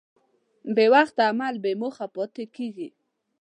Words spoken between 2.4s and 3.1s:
کېږي.